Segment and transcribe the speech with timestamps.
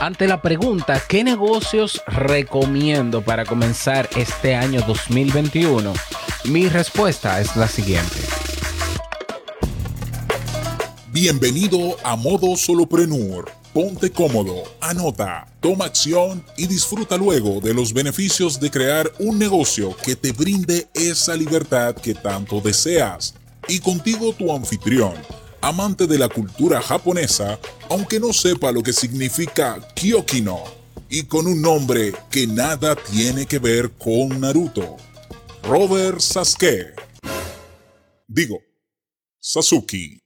[0.00, 5.92] Ante la pregunta, ¿qué negocios recomiendo para comenzar este año 2021?
[6.46, 8.16] Mi respuesta es la siguiente.
[11.12, 13.50] Bienvenido a Modo Soloprenur.
[13.72, 19.96] Ponte cómodo, anota, toma acción y disfruta luego de los beneficios de crear un negocio
[20.04, 23.34] que te brinde esa libertad que tanto deseas.
[23.68, 25.14] Y contigo tu anfitrión
[25.64, 27.58] amante de la cultura japonesa,
[27.88, 30.62] aunque no sepa lo que significa Kyokino,
[31.08, 34.98] y con un nombre que nada tiene que ver con Naruto.
[35.62, 36.94] Robert Sasuke.
[38.26, 38.58] Digo,
[39.40, 40.20] Sasuke.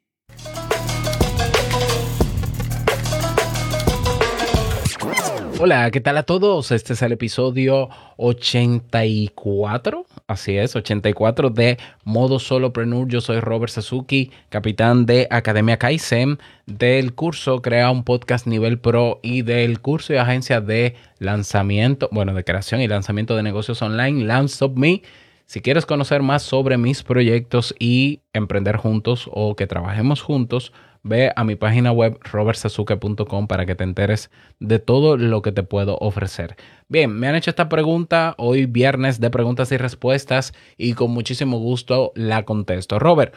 [5.60, 6.72] Hola, ¿qué tal a todos?
[6.72, 13.08] Este es el episodio 84, así es, 84 de Modo Solopreneur.
[13.08, 19.20] Yo soy Robert Sasuki, capitán de Academia Kaizen, del curso Crea un Podcast Nivel Pro
[19.22, 24.24] y del curso y agencia de lanzamiento, bueno, de creación y lanzamiento de negocios online,
[24.26, 25.02] Launch Me.
[25.46, 31.32] Si quieres conocer más sobre mis proyectos y emprender juntos o que trabajemos juntos, ve
[31.34, 35.98] a mi página web robertsazuke.com para que te enteres de todo lo que te puedo
[36.00, 36.56] ofrecer.
[36.88, 41.58] Bien, me han hecho esta pregunta hoy viernes de preguntas y respuestas y con muchísimo
[41.58, 42.98] gusto la contesto.
[42.98, 43.34] Robert,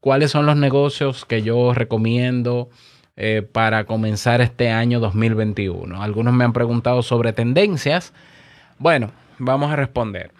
[0.00, 2.70] ¿cuáles son los negocios que yo recomiendo?
[3.14, 6.02] Eh, para comenzar este año 2021.
[6.02, 8.14] Algunos me han preguntado sobre tendencias.
[8.78, 10.32] Bueno, vamos a responder.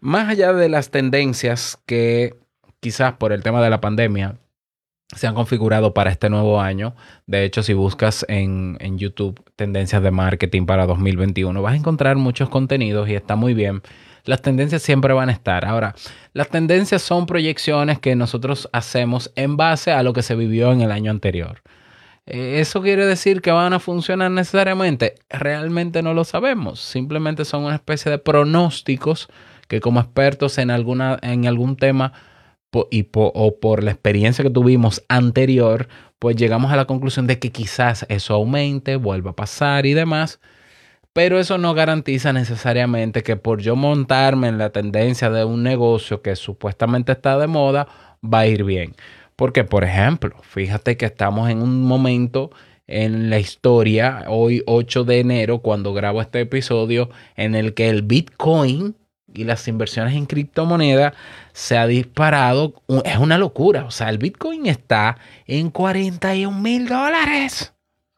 [0.00, 2.34] Más allá de las tendencias que
[2.80, 4.36] quizás por el tema de la pandemia
[5.16, 6.94] se han configurado para este nuevo año.
[7.26, 12.48] De hecho, si buscas en, YouTube tendencias de marketing para 2021, vas a encontrar muchos
[12.48, 13.82] contenidos y está muy bien.
[14.24, 15.64] Las tendencias siempre van a estar.
[15.64, 15.94] Ahora,
[16.32, 20.80] las tendencias son proyecciones que nosotros hacemos en base a lo que se vivió en
[20.80, 21.62] el año anterior.
[22.26, 25.16] Eh, ¿Eso quiere decir que van a funcionar necesariamente?
[25.28, 26.80] Realmente no lo sabemos.
[26.80, 29.28] Simplemente son una especie de pronósticos
[29.68, 32.12] que como expertos en, alguna, en algún tema
[32.90, 37.52] y o por la experiencia que tuvimos anterior, pues llegamos a la conclusión de que
[37.52, 40.40] quizás eso aumente, vuelva a pasar y demás.
[41.12, 46.22] Pero eso no garantiza necesariamente que por yo montarme en la tendencia de un negocio
[46.22, 47.86] que supuestamente está de moda,
[48.22, 48.94] va a ir bien.
[49.36, 52.50] Porque, por ejemplo, fíjate que estamos en un momento
[52.86, 58.02] en la historia, hoy 8 de enero, cuando grabo este episodio, en el que el
[58.02, 58.96] Bitcoin
[59.34, 61.14] y las inversiones en criptomonedas
[61.52, 62.82] se ha disparado.
[63.04, 63.84] Es una locura.
[63.84, 67.74] O sea, el Bitcoin está en 41 mil dólares.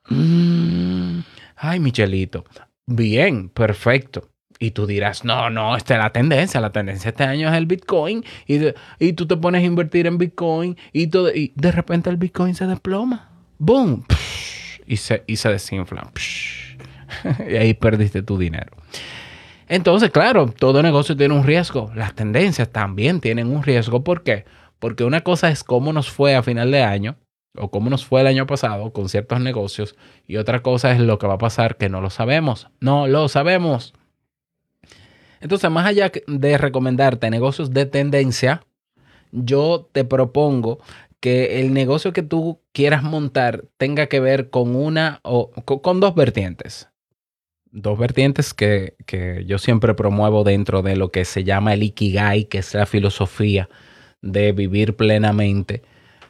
[0.09, 1.21] Mm.
[1.57, 2.45] Ay, Michelito.
[2.87, 4.29] Bien, perfecto.
[4.59, 6.61] Y tú dirás, no, no, esta es la tendencia.
[6.61, 8.25] La tendencia este año es el Bitcoin.
[8.47, 8.61] Y,
[8.99, 12.55] y tú te pones a invertir en Bitcoin y, todo, y de repente el Bitcoin
[12.55, 13.31] se desploma.
[13.59, 14.05] ¡Boom!
[14.87, 16.11] Y se, y se desinfla.
[17.49, 18.73] Y ahí perdiste tu dinero.
[19.69, 21.91] Entonces, claro, todo negocio tiene un riesgo.
[21.95, 24.05] Las tendencias también tienen un riesgo.
[24.05, 24.45] ¿Por qué?
[24.79, 27.17] Porque una cosa es cómo nos fue a final de año
[27.57, 29.97] o cómo nos fue el año pasado con ciertos negocios
[30.27, 32.69] y otra cosa es lo que va a pasar que no lo sabemos.
[32.81, 33.95] No lo sabemos.
[35.41, 38.65] Entonces, más allá de recomendarte negocios de tendencia,
[39.33, 40.79] yo te propongo
[41.19, 46.15] que el negocio que tú quieras montar tenga que ver con una o con dos
[46.15, 46.89] vertientes
[47.71, 48.95] dos vertientes que,
[49.47, 53.69] yo siempre promuevo dentro de lo que se llama el Ikigai, que es la filosofía
[54.23, 55.83] de vivir plenamente,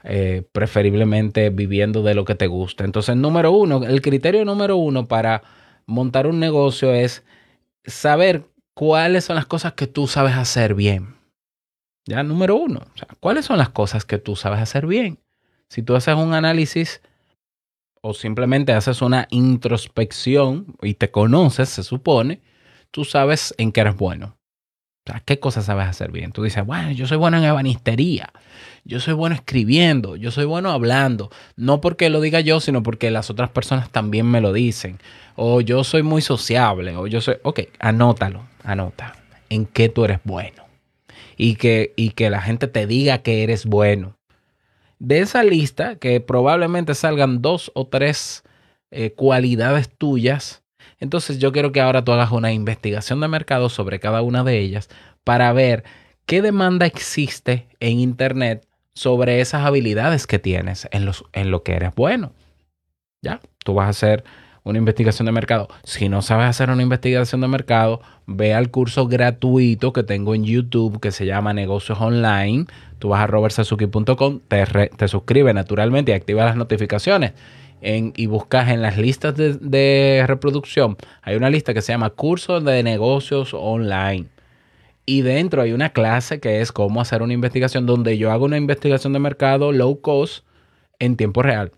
[0.05, 2.85] eh, preferiblemente viviendo de lo que te gusta.
[2.85, 5.43] Entonces, número uno, el criterio número uno para
[5.87, 7.25] montar un negocio es
[7.85, 11.17] saber cuáles son las cosas que tú sabes hacer bien.
[12.07, 12.83] Ya, número uno,
[13.19, 15.19] ¿cuáles son las cosas que tú sabes hacer bien?
[15.69, 17.03] Si tú haces un análisis
[18.07, 22.41] o simplemente haces una introspección y te conoces, se supone,
[22.93, 24.37] tú sabes en qué eres bueno.
[25.25, 26.33] ¿qué cosas sabes hacer bien?
[26.33, 28.33] Tú dices, bueno, yo soy bueno en ebanistería,
[28.85, 31.31] yo soy bueno escribiendo, yo soy bueno hablando.
[31.55, 34.99] No porque lo diga yo, sino porque las otras personas también me lo dicen.
[35.37, 37.37] O yo soy muy sociable, o yo soy...
[37.43, 39.15] Ok, anótalo, anota.
[39.49, 40.65] En qué tú eres bueno.
[41.37, 44.16] Y que, y que la gente te diga que eres bueno
[44.99, 48.45] de esa lista, que probablemente salgan dos o tres
[48.91, 50.63] eh, cualidades tuyas,
[50.99, 54.59] entonces yo quiero que ahora tú hagas una investigación de mercado sobre cada una de
[54.59, 54.89] ellas
[55.25, 55.85] para ver
[56.25, 61.75] qué demanda existe en Internet sobre esas habilidades que tienes en, los, en lo que
[61.75, 62.33] eres bueno.
[63.23, 63.41] ¿Ya?
[63.65, 64.25] Tú vas a hacer
[64.67, 65.69] una investigación de mercado.
[65.85, 70.45] Si no sabes hacer una investigación de mercado, ve al curso gratuito que tengo en
[70.45, 72.67] YouTube que se llama Negocios Online.
[72.99, 77.33] Tú vas a robertsazuki.com, te, te suscribes naturalmente y activas las notificaciones.
[77.81, 82.65] y buscas en las listas de, de reproducción, hay una lista que se llama Cursos
[82.65, 84.27] de Negocios Online.
[85.07, 88.57] Y dentro hay una clase que es cómo hacer una investigación donde yo hago una
[88.57, 90.45] investigación de mercado low cost
[90.99, 91.71] en tiempo real.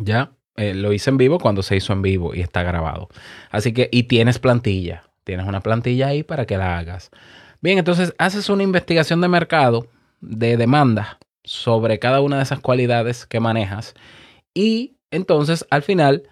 [0.00, 3.08] Ya, eh, lo hice en vivo cuando se hizo en vivo y está grabado.
[3.50, 5.04] Así que, y tienes plantilla.
[5.24, 7.10] Tienes una plantilla ahí para que la hagas.
[7.60, 9.88] Bien, entonces haces una investigación de mercado
[10.20, 13.94] de demanda sobre cada una de esas cualidades que manejas.
[14.52, 16.28] Y entonces al final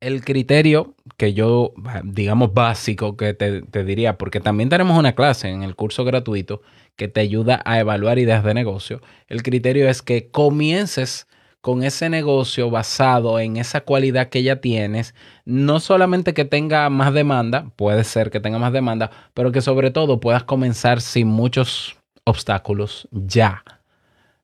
[0.00, 1.72] el criterio que yo,
[2.04, 6.62] digamos, básico que te, diría, porque también tenemos una clase en el curso gratuito
[6.96, 9.00] que te ayuda a evaluar ideas de negocio.
[9.26, 11.26] El criterio es que comiences
[11.66, 17.12] con ese negocio basado en esa cualidad que ya tienes, no solamente que tenga más
[17.12, 21.96] demanda, puede ser que tenga más demanda, pero que sobre todo puedas comenzar sin muchos
[22.22, 23.64] obstáculos ya.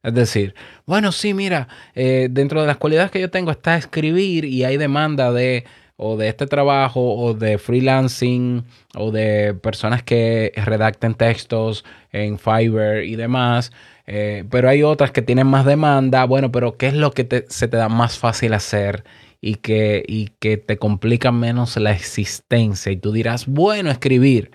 [0.02, 4.44] Es decir, bueno, sí, mira, eh, dentro de las cualidades que yo tengo está escribir
[4.44, 5.64] y hay demanda de
[5.96, 8.64] o de este trabajo o de freelancing
[8.96, 13.70] o de personas que redacten textos en Fiverr y demás.
[14.06, 16.24] Eh, pero hay otras que tienen más demanda.
[16.24, 19.04] Bueno, pero ¿qué es lo que se te da más fácil hacer
[19.40, 22.92] y que, y que te complica menos la existencia?
[22.92, 24.50] Y tú dirás, bueno, escribir.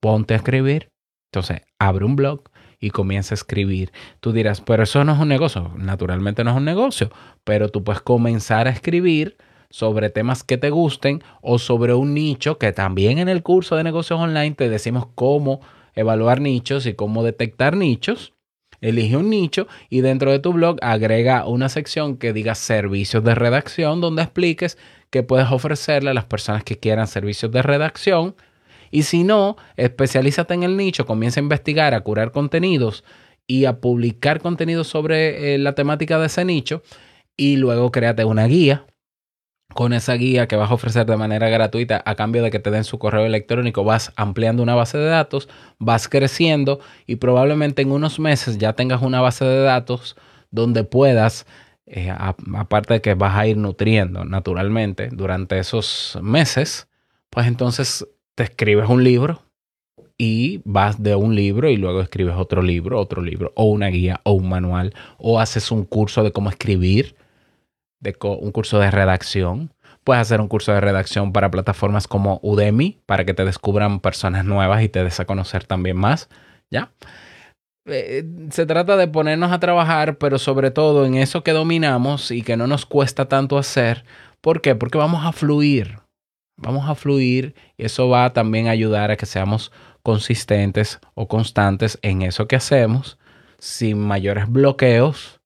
[0.00, 0.88] Ponte a escribir.
[1.32, 2.42] Entonces, abre un blog
[2.80, 3.92] y comienza a escribir.
[4.20, 5.72] Tú dirás, pero eso no es un negocio.
[5.76, 7.10] Naturalmente no es un negocio,
[7.44, 9.36] pero tú puedes comenzar a escribir
[9.70, 13.84] sobre temas que te gusten o sobre un nicho que también en el curso de
[13.84, 15.60] negocios online te decimos cómo
[15.94, 18.34] evaluar nichos y cómo detectar nichos.
[18.82, 23.34] Elige un nicho y dentro de tu blog agrega una sección que diga servicios de
[23.34, 24.76] redacción donde expliques
[25.08, 28.34] qué puedes ofrecerle a las personas que quieran servicios de redacción
[28.90, 33.04] y si no, especialízate en el nicho, comienza a investigar, a curar contenidos
[33.46, 36.82] y a publicar contenidos sobre eh, la temática de ese nicho
[37.36, 38.84] y luego créate una guía.
[39.74, 42.70] Con esa guía que vas a ofrecer de manera gratuita a cambio de que te
[42.70, 45.48] den su correo electrónico, vas ampliando una base de datos,
[45.78, 50.16] vas creciendo y probablemente en unos meses ya tengas una base de datos
[50.50, 51.46] donde puedas
[51.86, 56.88] eh, aparte de que vas a ir nutriendo naturalmente durante esos meses,
[57.28, 59.42] pues entonces te escribes un libro
[60.16, 64.20] y vas de un libro y luego escribes otro libro, otro libro, o una guía,
[64.24, 67.16] o un manual, o haces un curso de cómo escribir,
[68.02, 69.72] de un curso de redacción.
[70.04, 74.44] Puedes hacer un curso de redacción para plataformas como Udemy, para que te descubran personas
[74.44, 76.28] nuevas y te des a conocer también más.
[76.70, 76.90] ¿Ya?
[77.86, 82.42] Eh, se trata de ponernos a trabajar, pero sobre todo en eso que dominamos y
[82.42, 84.04] que no nos cuesta tanto hacer.
[84.40, 84.74] ¿Por qué?
[84.74, 85.98] Porque vamos a fluir.
[86.56, 89.72] Vamos a fluir y eso va a también ayudar a que seamos
[90.02, 93.18] consistentes o constantes en eso que hacemos
[93.58, 95.41] sin mayores bloqueos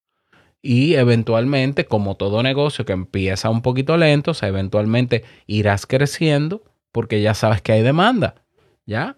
[0.67, 6.65] y eventualmente, como todo negocio que empieza un poquito lento, o sea, eventualmente irás creciendo
[6.91, 8.35] porque ya sabes que hay demanda,
[8.85, 9.17] ¿ya?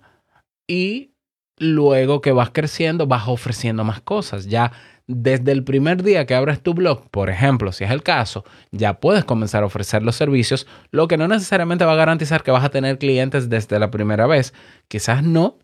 [0.66, 1.12] Y
[1.56, 4.72] luego que vas creciendo, vas ofreciendo más cosas, ya
[5.06, 9.00] desde el primer día que abres tu blog, por ejemplo, si es el caso, ya
[9.00, 12.64] puedes comenzar a ofrecer los servicios, lo que no necesariamente va a garantizar que vas
[12.64, 14.52] a tener clientes desde la primera vez.
[14.86, 15.56] Quizás no,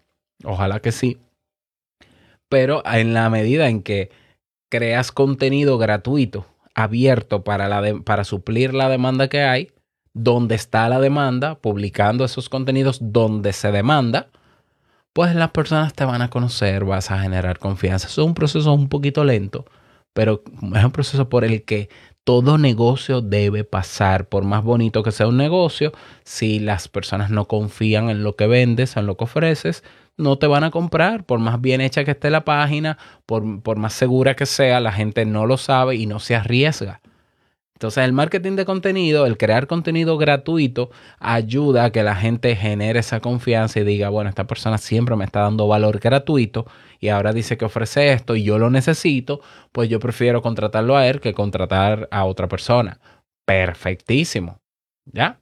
[0.44, 1.18] ojalá que sí,
[2.48, 4.23] pero en la medida en que
[4.74, 9.70] creas contenido gratuito, abierto para, la para suplir la demanda que hay,
[10.14, 14.30] donde está la demanda, publicando esos contenidos donde se demanda,
[15.12, 18.08] pues las personas te van a conocer, vas a generar confianza.
[18.08, 19.64] es un proceso un poquito lento,
[20.12, 20.42] pero
[20.74, 21.88] es un proceso por el que
[22.24, 25.92] todo negocio debe pasar, por más bonito que sea un negocio,
[26.24, 29.84] si las personas no confían en lo que vendes, en lo que ofreces,
[30.16, 33.76] no te van a comprar, por más bien hecha que esté la página, por, por
[33.76, 37.00] más segura que sea, la gente no lo sabe y no se arriesga.
[37.74, 43.00] Entonces el marketing de contenido, el crear contenido gratuito, ayuda a que la gente genere
[43.00, 46.66] esa confianza y diga, bueno, esta persona siempre me está dando valor gratuito
[47.04, 49.42] y ahora dice que ofrece esto y yo lo necesito,
[49.72, 52.98] pues yo prefiero contratarlo a él que contratar a otra persona.
[53.44, 54.58] Perfectísimo.
[55.04, 55.38] ¿Ya?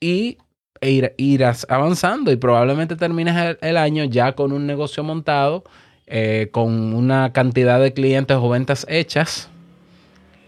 [0.00, 0.38] Y
[0.80, 5.64] ir, irás avanzando y probablemente termines el, año ya con un negocio montado,
[6.06, 9.50] eh, con una cantidad de clientes o ventas hechas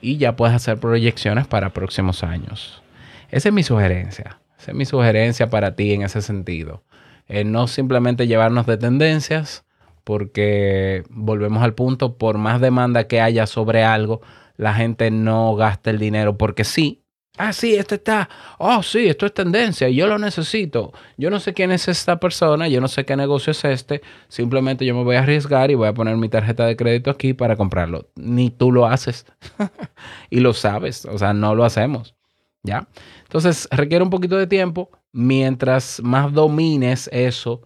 [0.00, 2.82] y ya puedes hacer proyecciones para próximos años.
[3.30, 4.38] Esa es mi sugerencia.
[4.58, 6.84] Esa es mi sugerencia para ti en ese sentido.
[7.28, 9.66] Eh, no simplemente llevarnos de tendencias,
[10.04, 14.20] porque volvemos al punto, por más demanda que haya sobre algo,
[14.56, 17.02] la gente no gasta el dinero porque sí,
[17.38, 18.28] Ah, sí, esto está.
[18.58, 19.88] Oh, sí, esto es tendencia.
[19.88, 20.92] Yo lo necesito.
[21.16, 22.68] Yo no sé quién es esta persona.
[22.68, 24.02] Yo no sé qué negocio es este.
[24.28, 27.32] Simplemente yo me voy a arriesgar y voy a poner mi tarjeta de crédito aquí
[27.32, 28.10] para comprarlo.
[28.16, 29.24] Ni tú lo haces.
[30.30, 31.06] y lo sabes.
[31.06, 32.14] O sea, no lo hacemos.
[32.62, 32.86] ¿Ya?
[33.22, 34.90] Entonces, requiere un poquito de tiempo.
[35.12, 37.62] Mientras más domines eso,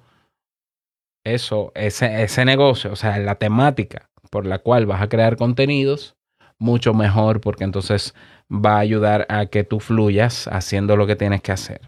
[1.35, 6.17] eso, ese, ese negocio, o sea, la temática por la cual vas a crear contenidos,
[6.59, 8.15] mucho mejor porque entonces
[8.51, 11.81] va a ayudar a que tú fluyas haciendo lo que tienes que hacer.